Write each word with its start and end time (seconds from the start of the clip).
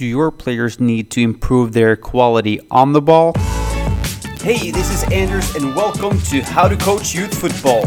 do 0.00 0.06
your 0.06 0.30
players 0.30 0.80
need 0.80 1.10
to 1.10 1.20
improve 1.20 1.74
their 1.74 1.94
quality 1.94 2.58
on 2.70 2.94
the 2.94 3.02
ball? 3.02 3.34
Hey, 4.40 4.70
this 4.70 4.90
is 4.90 5.02
Anders, 5.12 5.54
and 5.54 5.76
welcome 5.76 6.18
to 6.22 6.40
How 6.40 6.68
to 6.68 6.76
Coach 6.78 7.14
Youth 7.14 7.38
Football. 7.38 7.84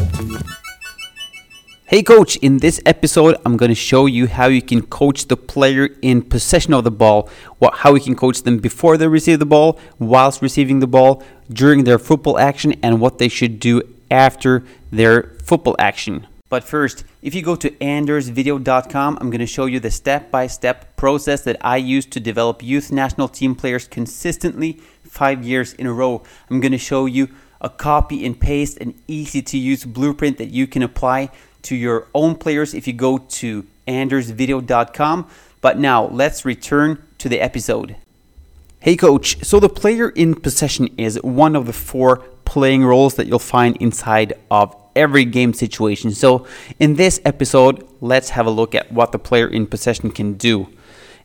Hey, 1.85 2.03
coach, 2.03 2.35
in 2.35 2.59
this 2.59 2.79
episode, 2.85 3.35
I'm 3.43 3.57
going 3.57 3.69
to 3.69 3.75
show 3.91 4.05
you 4.05 4.27
how 4.27 4.45
you 4.45 4.61
can 4.61 4.83
coach 4.83 5.25
the 5.25 5.35
player 5.35 5.89
in 6.03 6.21
possession 6.21 6.75
of 6.75 6.83
the 6.83 6.91
ball, 6.91 7.31
what, 7.57 7.77
how 7.77 7.95
you 7.95 8.01
can 8.01 8.15
coach 8.15 8.43
them 8.43 8.59
before 8.59 8.95
they 8.95 9.07
receive 9.07 9.39
the 9.39 9.47
ball, 9.47 9.79
whilst 9.97 10.43
receiving 10.43 10.81
the 10.81 10.87
ball, 10.87 11.23
during 11.51 11.83
their 11.83 11.97
football 11.97 12.37
action, 12.37 12.75
and 12.83 13.01
what 13.01 13.17
they 13.17 13.27
should 13.27 13.59
do 13.59 13.81
after 14.11 14.63
their 14.91 15.31
football 15.43 15.75
action. 15.79 16.27
But 16.53 16.63
first, 16.63 17.03
if 17.23 17.33
you 17.33 17.41
go 17.41 17.55
to 17.55 17.71
andersvideo.com, 17.71 19.17
I'm 19.19 19.31
going 19.31 19.39
to 19.39 19.47
show 19.47 19.65
you 19.65 19.79
the 19.79 19.89
step 19.89 20.29
by 20.29 20.45
step 20.45 20.95
process 20.95 21.41
that 21.45 21.57
I 21.61 21.77
use 21.77 22.05
to 22.05 22.19
develop 22.19 22.61
youth 22.61 22.91
national 22.91 23.29
team 23.29 23.55
players 23.55 23.87
consistently 23.87 24.73
five 25.01 25.43
years 25.43 25.73
in 25.73 25.87
a 25.87 25.91
row. 25.91 26.21
I'm 26.51 26.59
going 26.59 26.71
to 26.71 26.77
show 26.77 27.07
you 27.07 27.29
a 27.59 27.71
copy 27.71 28.23
and 28.23 28.39
paste, 28.39 28.77
an 28.77 28.93
easy 29.07 29.41
to 29.41 29.57
use 29.57 29.83
blueprint 29.83 30.37
that 30.37 30.51
you 30.51 30.67
can 30.67 30.83
apply 30.83 31.31
to 31.63 31.75
your 31.75 32.07
own 32.13 32.35
players 32.35 32.75
if 32.75 32.85
you 32.85 32.93
go 32.93 33.17
to 33.17 33.65
andersvideo.com. 33.87 35.27
But 35.59 35.79
now 35.79 36.05
let's 36.05 36.45
return 36.45 37.01
to 37.17 37.29
the 37.29 37.41
episode. 37.41 37.95
Hey 38.79 38.95
coach, 38.95 39.43
so 39.43 39.59
the 39.59 39.69
player 39.69 40.09
in 40.09 40.35
possession 40.35 40.89
is 40.99 41.19
one 41.23 41.55
of 41.55 41.65
the 41.65 41.73
four 41.73 42.23
playing 42.53 42.85
roles 42.85 43.15
that 43.15 43.25
you'll 43.25 43.39
find 43.39 43.75
inside 43.77 44.31
of 44.51 44.75
every 44.95 45.25
game 45.25 45.53
situation. 45.53 46.11
So, 46.11 46.45
in 46.77 46.93
this 46.93 47.19
episode, 47.25 47.83
let's 47.99 48.29
have 48.29 48.45
a 48.45 48.51
look 48.51 48.75
at 48.75 48.91
what 48.91 49.11
the 49.11 49.17
player 49.17 49.47
in 49.47 49.65
possession 49.65 50.11
can 50.11 50.33
do. 50.33 50.67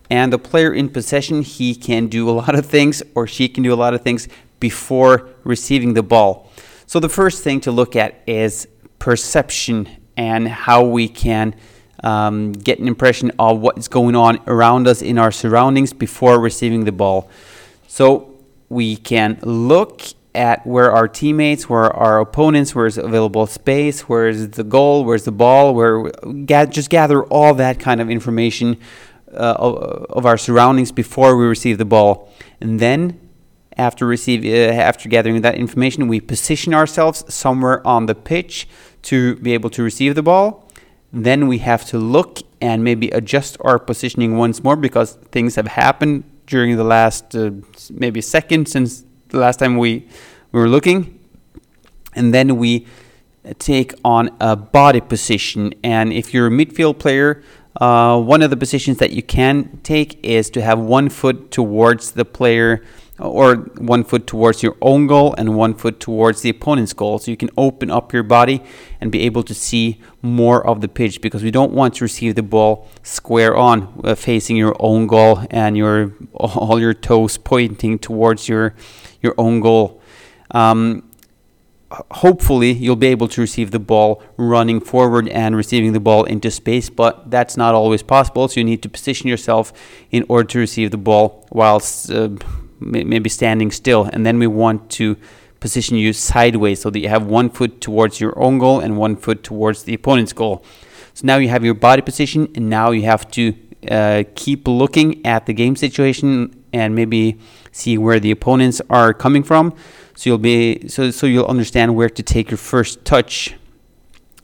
And 0.08 0.32
the 0.32 0.38
player 0.38 0.72
in 0.72 0.88
possession, 0.88 1.42
he 1.42 1.74
can 1.74 2.06
do 2.06 2.30
a 2.30 2.32
lot 2.42 2.54
of 2.54 2.64
things 2.64 3.02
or 3.14 3.26
she 3.26 3.46
can 3.46 3.62
do 3.62 3.74
a 3.74 3.76
lot 3.84 3.92
of 3.92 4.00
things 4.00 4.26
before 4.58 5.28
receiving 5.44 5.92
the 5.92 6.02
ball. 6.02 6.50
So, 6.86 6.98
the 6.98 7.10
first 7.10 7.44
thing 7.44 7.60
to 7.60 7.72
look 7.72 7.94
at 7.94 8.22
is 8.26 8.66
perception 8.98 9.86
and 10.16 10.48
how 10.48 10.82
we 10.82 11.08
can 11.08 11.54
um, 12.02 12.52
get 12.52 12.78
an 12.78 12.88
impression 12.88 13.32
of 13.38 13.58
what's 13.58 13.86
going 13.86 14.16
on 14.16 14.40
around 14.46 14.88
us 14.88 15.02
in 15.02 15.18
our 15.18 15.30
surroundings 15.30 15.92
before 15.92 16.40
receiving 16.40 16.86
the 16.86 16.92
ball. 16.92 17.28
So, 17.86 18.34
we 18.70 18.96
can 18.96 19.38
look 19.42 20.02
at 20.38 20.64
where 20.64 20.92
our 20.92 21.08
teammates, 21.08 21.68
where 21.68 21.90
our 21.94 22.20
opponents, 22.20 22.72
where's 22.72 22.96
available 22.96 23.46
space, 23.46 24.02
where's 24.02 24.48
the 24.50 24.62
goal, 24.62 25.04
where's 25.04 25.24
the 25.24 25.32
ball, 25.32 25.74
where 25.74 26.12
just 26.66 26.90
gather 26.90 27.24
all 27.24 27.54
that 27.54 27.80
kind 27.80 28.00
of 28.00 28.08
information 28.08 28.78
uh, 29.32 29.56
of, 30.10 30.24
our 30.24 30.38
surroundings 30.38 30.92
before 30.92 31.36
we 31.36 31.44
receive 31.44 31.76
the 31.76 31.84
ball, 31.84 32.32
and 32.60 32.78
then 32.78 33.18
after 33.76 34.06
receive 34.06 34.44
uh, 34.44 34.72
after 34.80 35.08
gathering 35.08 35.42
that 35.42 35.56
information, 35.56 36.06
we 36.08 36.20
position 36.20 36.72
ourselves 36.72 37.24
somewhere 37.32 37.84
on 37.86 38.06
the 38.06 38.14
pitch 38.14 38.68
to 39.02 39.36
be 39.36 39.52
able 39.54 39.70
to 39.70 39.82
receive 39.82 40.14
the 40.14 40.22
ball. 40.22 40.70
Then 41.12 41.48
we 41.48 41.58
have 41.58 41.84
to 41.86 41.98
look 41.98 42.38
and 42.60 42.84
maybe 42.84 43.08
adjust 43.10 43.56
our 43.60 43.78
positioning 43.78 44.36
once 44.36 44.62
more 44.62 44.76
because 44.76 45.14
things 45.32 45.56
have 45.56 45.66
happened 45.68 46.24
during 46.46 46.76
the 46.76 46.84
last 46.84 47.34
uh, 47.34 47.50
maybe 47.90 48.20
second 48.20 48.68
since 48.68 49.04
the 49.28 49.38
last 49.38 49.58
time 49.58 49.76
we 49.76 50.06
we 50.52 50.60
were 50.60 50.68
looking, 50.68 51.18
and 52.14 52.32
then 52.32 52.56
we 52.56 52.86
take 53.58 53.94
on 54.04 54.30
a 54.40 54.56
body 54.56 55.00
position. 55.00 55.74
And 55.82 56.12
if 56.12 56.32
you're 56.32 56.46
a 56.46 56.50
midfield 56.50 56.98
player, 56.98 57.42
uh, 57.80 58.20
one 58.20 58.42
of 58.42 58.50
the 58.50 58.56
positions 58.56 58.98
that 58.98 59.12
you 59.12 59.22
can 59.22 59.80
take 59.82 60.24
is 60.24 60.50
to 60.50 60.62
have 60.62 60.78
one 60.78 61.08
foot 61.08 61.50
towards 61.50 62.12
the 62.12 62.24
player 62.24 62.82
or 63.18 63.56
one 63.56 64.04
foot 64.04 64.26
towards 64.26 64.62
your 64.62 64.76
own 64.80 65.06
goal 65.06 65.34
and 65.36 65.56
one 65.56 65.74
foot 65.74 65.98
towards 66.00 66.42
the 66.42 66.50
opponent's 66.50 66.92
goal. 66.92 67.18
So 67.18 67.30
you 67.30 67.36
can 67.36 67.50
open 67.56 67.90
up 67.90 68.12
your 68.12 68.22
body 68.22 68.62
and 69.00 69.10
be 69.10 69.20
able 69.22 69.42
to 69.44 69.54
see 69.54 70.00
more 70.22 70.64
of 70.66 70.80
the 70.80 70.88
pitch 70.88 71.20
because 71.20 71.42
we 71.42 71.50
don't 71.50 71.72
want 71.72 71.94
to 71.94 72.04
receive 72.04 72.34
the 72.34 72.42
ball 72.42 72.88
square 73.02 73.56
on 73.56 74.00
uh, 74.04 74.14
facing 74.14 74.56
your 74.56 74.76
own 74.78 75.06
goal 75.06 75.44
and 75.50 75.76
your 75.76 76.14
all 76.34 76.80
your 76.80 76.94
toes 76.94 77.38
pointing 77.38 77.98
towards 77.98 78.48
your 78.48 78.74
your 79.20 79.34
own 79.36 79.60
goal. 79.60 80.00
Um, 80.52 81.08
hopefully, 81.90 82.72
you'll 82.72 82.96
be 82.96 83.08
able 83.08 83.28
to 83.28 83.40
receive 83.40 83.70
the 83.70 83.78
ball 83.78 84.22
running 84.36 84.80
forward 84.80 85.28
and 85.28 85.56
receiving 85.56 85.92
the 85.92 86.00
ball 86.00 86.24
into 86.24 86.50
space, 86.50 86.90
but 86.90 87.30
that's 87.30 87.56
not 87.56 87.74
always 87.74 88.02
possible. 88.02 88.48
So 88.48 88.60
you 88.60 88.64
need 88.64 88.82
to 88.82 88.88
position 88.88 89.28
yourself 89.28 89.72
in 90.10 90.24
order 90.28 90.46
to 90.48 90.58
receive 90.58 90.90
the 90.90 90.98
ball 90.98 91.46
whilst 91.50 92.10
uh, 92.10 92.30
maybe 92.80 93.28
standing 93.28 93.70
still. 93.70 94.04
And 94.04 94.24
then 94.24 94.38
we 94.38 94.46
want 94.46 94.90
to 94.92 95.16
position 95.60 95.96
you 95.96 96.12
sideways 96.12 96.80
so 96.80 96.90
that 96.90 97.00
you 97.00 97.08
have 97.08 97.26
one 97.26 97.50
foot 97.50 97.80
towards 97.80 98.20
your 98.20 98.38
own 98.38 98.58
goal 98.58 98.80
and 98.80 98.96
one 98.96 99.16
foot 99.16 99.42
towards 99.42 99.82
the 99.82 99.94
opponent's 99.94 100.32
goal. 100.32 100.64
So 101.14 101.26
now 101.26 101.36
you 101.38 101.48
have 101.48 101.64
your 101.64 101.74
body 101.74 102.02
position, 102.02 102.48
and 102.54 102.70
now 102.70 102.92
you 102.92 103.02
have 103.02 103.28
to 103.32 103.54
uh, 103.90 104.22
keep 104.36 104.68
looking 104.68 105.26
at 105.26 105.46
the 105.46 105.52
game 105.52 105.74
situation 105.74 106.64
and 106.72 106.94
maybe 106.94 107.38
see 107.72 107.98
where 107.98 108.20
the 108.20 108.30
opponents 108.30 108.80
are 108.88 109.12
coming 109.12 109.42
from. 109.42 109.74
So 110.14 110.30
you'll 110.30 110.38
be 110.38 110.88
so 110.88 111.10
so 111.10 111.26
you'll 111.26 111.46
understand 111.46 111.96
where 111.96 112.08
to 112.08 112.22
take 112.22 112.50
your 112.50 112.58
first 112.58 113.04
touch, 113.04 113.54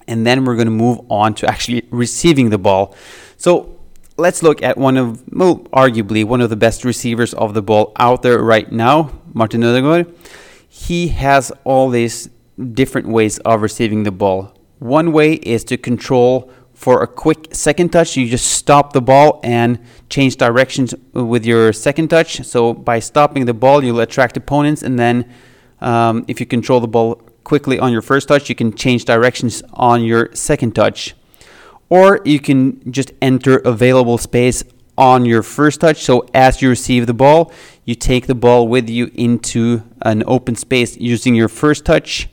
and 0.08 0.26
then 0.26 0.44
we're 0.44 0.56
going 0.56 0.66
to 0.66 0.72
move 0.72 1.00
on 1.10 1.34
to 1.34 1.46
actually 1.46 1.86
receiving 1.90 2.50
the 2.50 2.58
ball. 2.58 2.94
So 3.36 3.73
let's 4.16 4.42
look 4.42 4.62
at 4.62 4.78
one 4.78 4.96
of 4.96 5.22
well, 5.32 5.58
arguably 5.72 6.24
one 6.24 6.40
of 6.40 6.50
the 6.50 6.56
best 6.56 6.84
receivers 6.84 7.34
of 7.34 7.54
the 7.54 7.62
ball 7.62 7.92
out 7.96 8.22
there 8.22 8.38
right 8.38 8.70
now, 8.70 9.10
Martin 9.32 9.64
Odegaard. 9.64 10.14
He 10.68 11.08
has 11.08 11.52
all 11.64 11.90
these 11.90 12.28
different 12.72 13.08
ways 13.08 13.38
of 13.40 13.62
receiving 13.62 14.02
the 14.02 14.12
ball. 14.12 14.56
One 14.78 15.12
way 15.12 15.34
is 15.34 15.64
to 15.64 15.76
control 15.76 16.50
for 16.74 17.02
a 17.02 17.06
quick 17.06 17.54
second 17.54 17.92
touch, 17.92 18.16
you 18.16 18.28
just 18.28 18.50
stop 18.50 18.92
the 18.92 19.00
ball 19.00 19.40
and 19.44 19.78
change 20.10 20.36
directions 20.36 20.92
with 21.12 21.46
your 21.46 21.72
second 21.72 22.08
touch. 22.08 22.42
So 22.44 22.74
by 22.74 22.98
stopping 22.98 23.46
the 23.46 23.54
ball, 23.54 23.82
you'll 23.82 24.00
attract 24.00 24.36
opponents, 24.36 24.82
and 24.82 24.98
then 24.98 25.32
um, 25.80 26.24
if 26.26 26.40
you 26.40 26.46
control 26.46 26.80
the 26.80 26.88
ball 26.88 27.14
quickly 27.44 27.78
on 27.78 27.92
your 27.92 28.02
first 28.02 28.28
touch, 28.28 28.48
you 28.48 28.54
can 28.54 28.74
change 28.74 29.04
directions 29.04 29.62
on 29.72 30.02
your 30.02 30.34
second 30.34 30.74
touch. 30.74 31.14
Or 31.88 32.20
you 32.24 32.40
can 32.40 32.92
just 32.92 33.12
enter 33.20 33.58
available 33.58 34.18
space 34.18 34.64
on 34.96 35.24
your 35.24 35.42
first 35.42 35.80
touch. 35.80 36.02
So 36.02 36.26
as 36.32 36.62
you 36.62 36.68
receive 36.68 37.06
the 37.06 37.14
ball, 37.14 37.52
you 37.84 37.94
take 37.94 38.26
the 38.26 38.34
ball 38.34 38.68
with 38.68 38.88
you 38.88 39.10
into 39.14 39.82
an 40.02 40.22
open 40.26 40.54
space 40.56 40.96
using 40.96 41.34
your 41.34 41.48
first 41.48 41.84
touch 41.84 42.28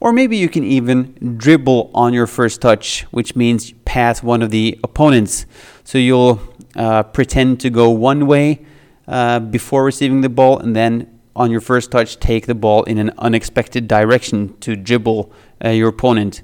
or 0.00 0.12
maybe 0.12 0.36
you 0.36 0.48
can 0.48 0.64
even 0.64 1.36
dribble 1.38 1.90
on 1.94 2.12
your 2.12 2.26
first 2.26 2.60
touch, 2.60 3.02
which 3.10 3.34
means 3.34 3.72
pass 3.84 4.22
one 4.22 4.42
of 4.42 4.50
the 4.50 4.78
opponents. 4.84 5.46
So 5.84 5.98
you'll 5.98 6.40
uh, 6.74 7.02
pretend 7.04 7.60
to 7.60 7.70
go 7.70 7.90
one 7.90 8.26
way 8.26 8.64
uh, 9.08 9.40
before 9.40 9.84
receiving 9.84 10.20
the 10.20 10.28
ball, 10.28 10.58
and 10.58 10.76
then 10.76 11.20
on 11.34 11.50
your 11.50 11.60
first 11.60 11.90
touch, 11.90 12.18
take 12.18 12.46
the 12.46 12.54
ball 12.54 12.82
in 12.84 12.98
an 12.98 13.12
unexpected 13.18 13.88
direction 13.88 14.56
to 14.60 14.76
dribble 14.76 15.32
uh, 15.64 15.70
your 15.70 15.88
opponent. 15.88 16.42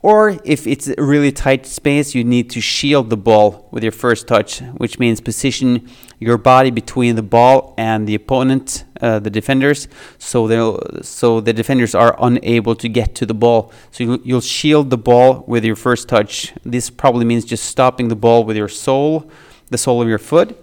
Or 0.00 0.38
if 0.44 0.66
it's 0.66 0.86
a 0.86 1.02
really 1.02 1.32
tight 1.32 1.66
space, 1.66 2.14
you 2.14 2.22
need 2.22 2.50
to 2.50 2.60
shield 2.60 3.10
the 3.10 3.16
ball 3.16 3.68
with 3.72 3.82
your 3.82 3.90
first 3.92 4.28
touch, 4.28 4.60
which 4.76 5.00
means 5.00 5.20
position 5.20 5.88
your 6.20 6.38
body 6.38 6.70
between 6.70 7.16
the 7.16 7.22
ball 7.22 7.74
and 7.76 8.06
the 8.06 8.14
opponent, 8.14 8.84
uh, 9.00 9.18
the 9.18 9.30
defenders, 9.30 9.88
so 10.16 10.46
they 10.46 11.02
so 11.02 11.40
the 11.40 11.52
defenders 11.52 11.96
are 11.96 12.14
unable 12.20 12.76
to 12.76 12.88
get 12.88 13.16
to 13.16 13.26
the 13.26 13.34
ball. 13.34 13.72
So 13.90 14.04
you'll, 14.04 14.20
you'll 14.22 14.40
shield 14.40 14.90
the 14.90 14.98
ball 14.98 15.44
with 15.48 15.64
your 15.64 15.76
first 15.76 16.08
touch. 16.08 16.54
This 16.64 16.90
probably 16.90 17.24
means 17.24 17.44
just 17.44 17.64
stopping 17.64 18.06
the 18.06 18.16
ball 18.16 18.44
with 18.44 18.56
your 18.56 18.68
sole, 18.68 19.28
the 19.70 19.78
sole 19.78 20.00
of 20.00 20.08
your 20.08 20.18
foot, 20.18 20.56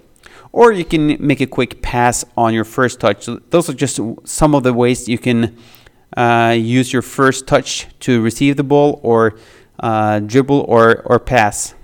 or 0.54 0.72
you 0.72 0.86
can 0.86 1.18
make 1.20 1.42
a 1.42 1.48
quick 1.48 1.82
pass 1.82 2.24
on 2.38 2.54
your 2.54 2.64
first 2.64 3.02
touch. 3.02 3.26
So 3.26 3.42
those 3.50 3.70
are 3.70 3.74
just 3.74 4.00
some 4.24 4.56
of 4.56 4.64
the 4.64 4.74
ways 4.74 5.10
you 5.10 5.18
can 5.18 5.58
uh, 6.16 6.56
use 6.58 6.94
your 6.94 7.02
first 7.02 7.48
touch 7.48 7.88
to 8.02 8.22
receive 8.22 8.58
the 8.58 8.64
ball 8.64 9.00
or 9.04 9.38
uh, 9.80 10.20
dribble 10.20 10.66
or, 10.68 11.02
or 11.06 11.20
pass. 11.20 11.76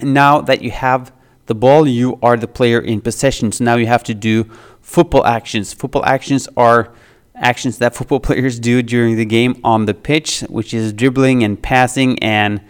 Now 0.00 0.40
that 0.40 0.62
you 0.62 0.70
have 0.70 1.12
the 1.46 1.54
ball, 1.54 1.86
you 1.86 2.18
are 2.22 2.36
the 2.36 2.48
player 2.48 2.80
in 2.80 3.00
possession. 3.00 3.52
So 3.52 3.64
now 3.64 3.76
you 3.76 3.86
have 3.86 4.04
to 4.04 4.14
do 4.14 4.44
football 4.80 5.24
actions. 5.24 5.72
Football 5.72 6.04
actions 6.04 6.48
are 6.56 6.92
actions 7.34 7.78
that 7.78 7.94
football 7.94 8.20
players 8.28 8.58
do 8.58 8.82
during 8.82 9.16
the 9.16 9.24
game 9.24 9.60
on 9.62 9.86
the 9.86 9.94
pitch, 9.94 10.40
which 10.48 10.74
is 10.74 10.92
dribbling 10.92 11.42
and 11.44 11.62
passing. 11.62 12.18
And 12.22 12.60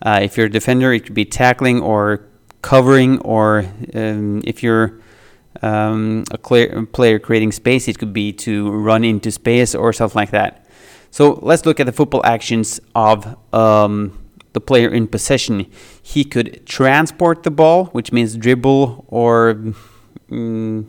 uh, 0.00 0.20
if 0.22 0.36
you're 0.36 0.46
a 0.46 0.50
defender, 0.50 0.92
it 0.92 1.04
could 1.04 1.14
be 1.14 1.24
tackling 1.24 1.80
or 1.80 2.26
covering, 2.62 3.18
or 3.20 3.66
um, 3.94 4.40
if 4.44 4.62
you're 4.62 5.01
um, 5.62 6.24
a 6.30 6.38
clear 6.38 6.86
player 6.86 7.18
creating 7.18 7.52
space. 7.52 7.88
It 7.88 7.98
could 7.98 8.12
be 8.12 8.32
to 8.34 8.70
run 8.70 9.04
into 9.04 9.30
space 9.30 9.74
or 9.74 9.92
something 9.92 10.18
like 10.18 10.30
that. 10.30 10.66
So 11.10 11.38
let's 11.42 11.66
look 11.66 11.78
at 11.78 11.86
the 11.86 11.92
football 11.92 12.24
actions 12.24 12.80
of 12.94 13.36
um, 13.54 14.18
the 14.54 14.60
player 14.60 14.92
in 14.92 15.08
possession. 15.08 15.70
He 16.02 16.24
could 16.24 16.66
transport 16.66 17.42
the 17.42 17.50
ball, 17.50 17.86
which 17.86 18.12
means 18.12 18.36
dribble 18.36 19.04
or 19.08 19.74
mm, 20.30 20.86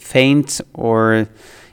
feint 0.00 0.60
or 0.74 1.28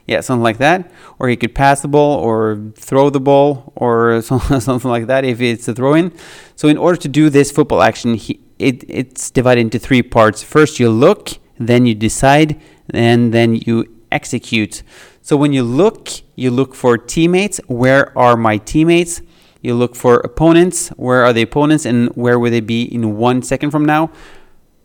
yeah, 0.06 0.20
something 0.20 0.42
like 0.42 0.58
that. 0.58 0.90
Or 1.18 1.28
he 1.28 1.36
could 1.36 1.54
pass 1.54 1.80
the 1.80 1.88
ball 1.88 2.18
or 2.20 2.70
throw 2.76 3.10
the 3.10 3.20
ball 3.20 3.72
or 3.74 4.22
something 4.22 4.90
like 4.90 5.06
that 5.06 5.24
if 5.24 5.40
it's 5.40 5.66
a 5.66 5.74
throw 5.74 5.94
in. 5.94 6.12
So, 6.54 6.68
in 6.68 6.78
order 6.78 6.96
to 6.98 7.08
do 7.08 7.28
this 7.30 7.50
football 7.50 7.82
action, 7.82 8.14
he, 8.14 8.40
it, 8.58 8.84
it's 8.88 9.30
divided 9.30 9.62
into 9.62 9.78
three 9.78 10.02
parts. 10.02 10.42
First, 10.42 10.78
you 10.78 10.88
look, 10.88 11.38
then 11.58 11.86
you 11.86 11.94
decide, 11.94 12.60
and 12.90 13.32
then 13.32 13.56
you 13.56 13.86
execute. 14.12 14.82
So, 15.22 15.36
when 15.36 15.52
you 15.52 15.62
look, 15.62 16.08
you 16.36 16.50
look 16.50 16.74
for 16.74 16.96
teammates. 16.96 17.58
Where 17.66 18.16
are 18.16 18.36
my 18.36 18.58
teammates? 18.58 19.22
You 19.66 19.74
look 19.74 19.96
for 19.96 20.18
opponents. 20.20 20.90
Where 20.90 21.24
are 21.24 21.32
the 21.32 21.42
opponents 21.42 21.86
and 21.86 22.08
where 22.10 22.38
will 22.38 22.52
they 22.52 22.60
be 22.60 22.82
in 22.82 23.16
one 23.16 23.42
second 23.42 23.72
from 23.72 23.84
now? 23.84 24.12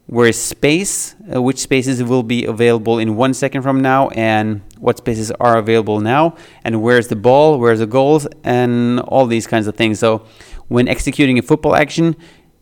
Where 0.07 0.27
is 0.27 0.41
space? 0.41 1.15
Uh, 1.31 1.41
which 1.41 1.59
spaces 1.59 2.03
will 2.03 2.23
be 2.23 2.45
available 2.45 2.97
in 2.97 3.15
one 3.15 3.35
second 3.35 3.61
from 3.61 3.81
now 3.81 4.09
and 4.09 4.61
what 4.79 4.97
spaces 4.97 5.29
are 5.39 5.57
available 5.57 5.99
now? 5.99 6.35
And 6.63 6.81
where's 6.81 7.09
the 7.09 7.15
ball? 7.15 7.59
Where's 7.59 7.77
the 7.77 7.85
goals? 7.85 8.25
And 8.43 8.99
all 9.01 9.27
these 9.27 9.45
kinds 9.45 9.67
of 9.67 9.75
things. 9.75 9.99
So 9.99 10.25
when 10.67 10.87
executing 10.87 11.37
a 11.37 11.43
football 11.43 11.75
action, 11.75 12.15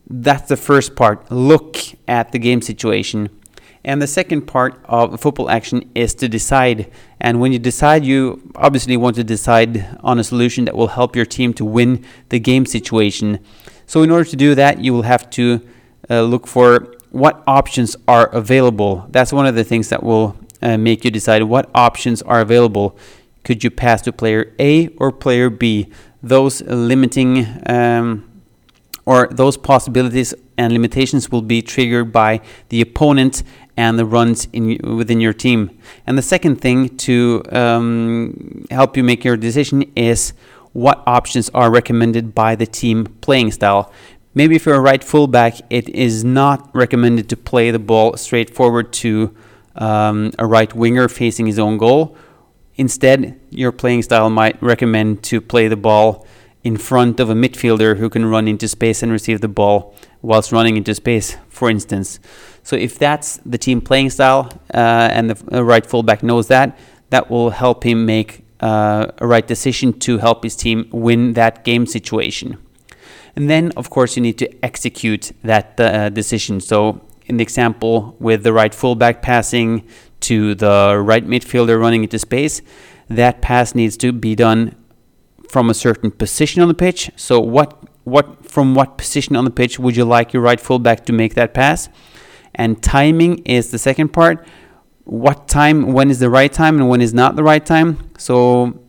that's 0.08 0.48
the 0.48 0.58
first 0.58 0.96
part. 0.96 1.30
Look 1.32 1.78
at 2.06 2.32
the 2.32 2.38
game 2.38 2.60
situation. 2.60 3.30
And 3.84 4.02
the 4.02 4.06
second 4.06 4.42
part 4.42 4.78
of 4.84 5.18
football 5.20 5.48
action 5.48 5.90
is 5.94 6.14
to 6.16 6.28
decide. 6.28 6.90
And 7.20 7.40
when 7.40 7.52
you 7.52 7.58
decide, 7.58 8.04
you 8.04 8.52
obviously 8.54 8.96
want 8.96 9.16
to 9.16 9.24
decide 9.24 9.98
on 10.02 10.18
a 10.18 10.24
solution 10.24 10.66
that 10.66 10.76
will 10.76 10.88
help 10.88 11.16
your 11.16 11.24
team 11.24 11.54
to 11.54 11.64
win 11.64 12.04
the 12.28 12.38
game 12.38 12.66
situation. 12.66 13.38
So, 13.86 14.02
in 14.02 14.10
order 14.10 14.28
to 14.28 14.36
do 14.36 14.54
that, 14.54 14.80
you 14.80 14.92
will 14.92 15.02
have 15.02 15.30
to 15.30 15.66
uh, 16.10 16.22
look 16.22 16.46
for 16.46 16.94
what 17.10 17.42
options 17.46 17.96
are 18.06 18.26
available. 18.28 19.06
That's 19.10 19.32
one 19.32 19.46
of 19.46 19.54
the 19.54 19.64
things 19.64 19.88
that 19.88 20.02
will 20.02 20.36
uh, 20.62 20.76
make 20.76 21.04
you 21.04 21.10
decide 21.10 21.42
what 21.44 21.70
options 21.74 22.22
are 22.22 22.40
available. 22.40 22.96
Could 23.44 23.64
you 23.64 23.70
pass 23.70 24.02
to 24.02 24.12
player 24.12 24.52
A 24.58 24.88
or 24.98 25.10
player 25.10 25.48
B? 25.48 25.88
Those 26.22 26.60
limiting 26.62 27.46
um, 27.66 28.30
or 29.06 29.28
those 29.30 29.56
possibilities 29.56 30.34
and 30.60 30.74
limitations 30.74 31.30
will 31.32 31.40
be 31.40 31.62
triggered 31.62 32.12
by 32.12 32.42
the 32.68 32.82
opponent 32.82 33.42
and 33.78 33.98
the 33.98 34.04
runs 34.04 34.46
in 34.52 34.78
within 34.98 35.18
your 35.18 35.32
team. 35.32 35.70
And 36.06 36.18
the 36.18 36.22
second 36.34 36.56
thing 36.60 36.98
to 37.08 37.42
um, 37.50 38.66
help 38.70 38.94
you 38.94 39.02
make 39.02 39.24
your 39.24 39.38
decision 39.38 39.90
is 39.96 40.34
what 40.72 41.02
options 41.06 41.48
are 41.54 41.70
recommended 41.70 42.34
by 42.34 42.56
the 42.56 42.66
team 42.66 43.06
playing 43.22 43.52
style. 43.52 43.90
Maybe 44.34 44.54
if 44.54 44.66
you're 44.66 44.74
a 44.74 44.86
right 44.92 45.02
fullback, 45.02 45.54
it 45.70 45.88
is 45.88 46.24
not 46.24 46.68
recommended 46.74 47.30
to 47.30 47.36
play 47.38 47.70
the 47.70 47.78
ball 47.78 48.16
straight 48.18 48.50
forward 48.54 48.92
to 49.04 49.34
um, 49.76 50.30
a 50.38 50.46
right 50.46 50.72
winger 50.74 51.08
facing 51.08 51.46
his 51.46 51.58
own 51.58 51.78
goal. 51.78 52.16
Instead, 52.76 53.40
your 53.48 53.72
playing 53.72 54.02
style 54.02 54.28
might 54.28 54.62
recommend 54.62 55.22
to 55.24 55.40
play 55.40 55.68
the 55.68 55.76
ball 55.76 56.26
in 56.62 56.76
front 56.76 57.20
of 57.20 57.30
a 57.30 57.34
midfielder 57.34 57.96
who 57.96 58.08
can 58.08 58.26
run 58.26 58.46
into 58.46 58.68
space 58.68 59.02
and 59.02 59.10
receive 59.10 59.40
the 59.40 59.48
ball 59.48 59.94
whilst 60.22 60.52
running 60.52 60.76
into 60.76 60.94
space, 60.94 61.36
for 61.48 61.70
instance. 61.70 62.20
So 62.62 62.76
if 62.76 62.98
that's 62.98 63.38
the 63.38 63.56
team 63.56 63.80
playing 63.80 64.10
style 64.10 64.50
uh, 64.74 65.08
and 65.10 65.30
the 65.30 65.64
right 65.64 65.86
fullback 65.86 66.22
knows 66.22 66.48
that, 66.48 66.78
that 67.08 67.30
will 67.30 67.50
help 67.50 67.84
him 67.84 68.04
make 68.04 68.44
uh, 68.60 69.06
a 69.18 69.26
right 69.26 69.46
decision 69.46 69.98
to 70.00 70.18
help 70.18 70.44
his 70.44 70.54
team 70.54 70.88
win 70.92 71.32
that 71.32 71.64
game 71.64 71.86
situation. 71.86 72.58
And 73.34 73.48
then, 73.48 73.72
of 73.76 73.88
course, 73.88 74.16
you 74.16 74.22
need 74.22 74.38
to 74.38 74.64
execute 74.64 75.32
that 75.42 75.80
uh, 75.80 76.10
decision. 76.10 76.60
So 76.60 77.00
in 77.26 77.38
the 77.38 77.42
example 77.42 78.16
with 78.18 78.42
the 78.42 78.52
right 78.52 78.74
fullback 78.74 79.22
passing 79.22 79.86
to 80.20 80.54
the 80.54 81.00
right 81.02 81.26
midfielder 81.26 81.80
running 81.80 82.02
into 82.02 82.18
space, 82.18 82.60
that 83.08 83.40
pass 83.40 83.74
needs 83.74 83.96
to 83.98 84.12
be 84.12 84.34
done 84.34 84.74
from 85.50 85.68
a 85.68 85.74
certain 85.74 86.10
position 86.10 86.62
on 86.62 86.68
the 86.68 86.74
pitch. 86.74 87.10
So 87.16 87.40
what 87.40 87.70
what 88.04 88.26
from 88.46 88.74
what 88.74 88.96
position 88.96 89.36
on 89.36 89.44
the 89.44 89.50
pitch 89.50 89.78
would 89.78 89.96
you 89.96 90.04
like 90.04 90.32
your 90.32 90.42
right 90.42 90.60
fullback 90.60 91.04
to 91.06 91.12
make 91.12 91.34
that 91.34 91.52
pass? 91.54 91.88
And 92.54 92.82
timing 92.82 93.38
is 93.38 93.70
the 93.70 93.78
second 93.78 94.08
part. 94.12 94.46
What 95.04 95.48
time? 95.48 95.92
When 95.92 96.10
is 96.10 96.18
the 96.20 96.30
right 96.30 96.52
time 96.52 96.76
and 96.78 96.88
when 96.88 97.00
is 97.00 97.12
not 97.12 97.36
the 97.36 97.42
right 97.42 97.64
time? 97.64 98.10
So 98.16 98.80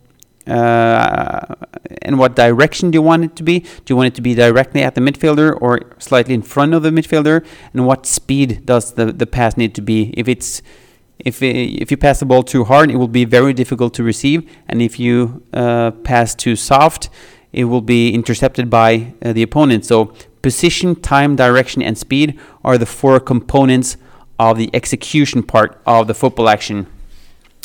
uh, 0.46 1.54
and 2.02 2.18
what 2.18 2.34
direction 2.34 2.90
do 2.90 2.96
you 2.96 3.02
want 3.02 3.24
it 3.24 3.36
to 3.36 3.42
be? 3.42 3.60
Do 3.60 3.88
you 3.88 3.96
want 3.96 4.08
it 4.08 4.14
to 4.16 4.22
be 4.22 4.34
directly 4.34 4.82
at 4.82 4.94
the 4.94 5.00
midfielder 5.00 5.56
or 5.60 5.80
slightly 5.98 6.34
in 6.34 6.42
front 6.42 6.74
of 6.74 6.82
the 6.82 6.90
midfielder? 6.90 7.44
And 7.72 7.86
what 7.86 8.06
speed 8.06 8.66
does 8.66 8.94
the, 8.94 9.06
the 9.12 9.26
pass 9.26 9.56
need 9.56 9.74
to 9.76 9.82
be? 9.82 10.12
If 10.16 10.28
it's 10.28 10.62
if 11.24 11.42
if 11.42 11.90
you 11.90 11.96
pass 11.96 12.20
the 12.20 12.26
ball 12.26 12.42
too 12.42 12.64
hard, 12.64 12.90
it 12.90 12.96
will 12.96 13.08
be 13.08 13.24
very 13.24 13.52
difficult 13.52 13.94
to 13.94 14.02
receive, 14.02 14.48
and 14.68 14.82
if 14.82 14.98
you 14.98 15.42
uh, 15.52 15.92
pass 16.02 16.34
too 16.34 16.56
soft, 16.56 17.08
it 17.52 17.64
will 17.64 17.80
be 17.80 18.12
intercepted 18.12 18.68
by 18.68 19.14
uh, 19.22 19.32
the 19.32 19.42
opponent. 19.42 19.84
So 19.84 20.12
position, 20.42 20.96
time, 20.96 21.36
direction, 21.36 21.82
and 21.82 21.96
speed 21.96 22.38
are 22.64 22.76
the 22.76 22.86
four 22.86 23.20
components 23.20 23.96
of 24.38 24.58
the 24.58 24.70
execution 24.74 25.42
part 25.42 25.80
of 25.86 26.06
the 26.08 26.14
football 26.14 26.48
action. 26.48 26.86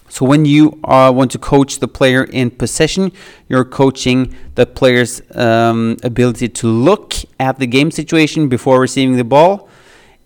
So 0.10 0.26
when 0.26 0.46
you 0.46 0.80
uh, 0.84 1.12
want 1.14 1.32
to 1.32 1.40
coach 1.40 1.80
the 1.80 1.88
player 1.88 2.24
in 2.24 2.52
possession, 2.52 3.12
you're 3.50 3.66
coaching 3.66 4.34
the 4.56 4.66
player's 4.66 5.22
um, 5.36 5.98
ability 6.04 6.50
to 6.50 6.68
look 6.68 7.14
at 7.40 7.60
the 7.60 7.68
game 7.68 7.92
situation 7.92 8.48
before 8.48 8.80
receiving 8.80 9.18
the 9.18 9.26
ball 9.26 9.68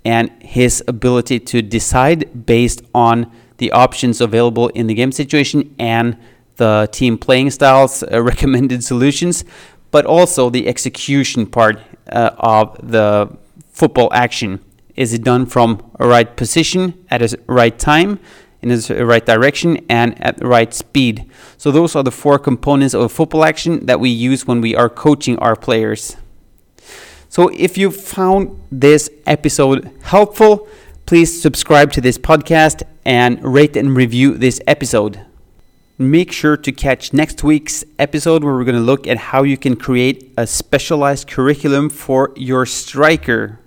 and 0.03 0.31
his 0.42 0.83
ability 0.88 1.39
to 1.39 1.62
decide 1.62 2.45
based 2.45 2.81
on 2.94 3.31
the 3.57 3.71
options 3.71 4.21
available 4.21 4.69
in 4.69 4.88
the 4.88 4.94
game 4.94 5.12
situation 5.12 5.74
and 5.77 6.18
the 6.57 6.89
team 6.92 7.18
playing 7.18 7.51
styles, 7.51 8.03
uh, 8.03 8.21
recommended 8.31 8.83
solutions, 8.83 9.44
but 9.92 10.06
also 10.06 10.50
the 10.50 10.68
execution 10.68 11.45
part 11.45 11.80
uh, 12.12 12.31
of 12.38 12.77
the 12.81 13.30
football 13.71 14.09
action. 14.13 14.59
Is 14.95 15.13
it 15.13 15.24
done 15.24 15.45
from 15.45 15.92
a 16.00 16.07
right 16.07 16.36
position 16.36 17.06
at 17.09 17.21
a 17.21 17.39
right 17.48 17.77
time? 17.77 18.19
in 18.62 18.69
the 18.69 19.06
right 19.06 19.25
direction 19.25 19.83
and 19.89 20.21
at 20.21 20.38
the 20.38 20.45
right 20.45 20.74
speed. 20.74 21.30
So 21.57 21.71
those 21.71 21.95
are 21.95 22.03
the 22.03 22.12
four 22.12 22.38
components 22.38 22.94
of 22.94 23.12
football 23.12 23.44
action 23.44 23.86
that 23.88 24.00
we 24.00 24.09
use 24.09 24.45
when 24.45 24.62
we 24.62 24.75
are 24.75 24.89
coaching 24.89 25.38
our 25.39 25.56
players. 25.56 26.15
So 27.31 27.48
if 27.54 27.78
you 27.78 27.92
found 27.92 28.62
this 28.69 29.10
episode 29.25 29.89
helpful, 30.01 30.68
please 31.06 31.42
subscribe 31.42 31.94
to 31.94 32.01
this 32.01 32.18
podcast 32.18 32.83
and 33.06 33.42
rate 33.42 33.78
and 33.78 33.95
review 33.95 34.38
this 34.38 34.60
episode. 34.67 35.22
Make 35.98 36.34
sure 36.34 36.58
to 36.58 36.72
catch 36.74 37.13
next 37.13 37.41
week's 37.41 37.86
episode 37.98 38.44
where 38.44 38.53
we're 38.53 38.65
going 38.65 38.75
to 38.75 38.82
look 38.82 39.08
at 39.08 39.32
how 39.32 39.44
you 39.44 39.55
can 39.55 39.77
create 39.77 40.34
a 40.36 40.46
specialized 40.46 41.29
curriculum 41.29 41.89
for 41.89 42.34
your 42.36 42.65
striker. 42.65 43.61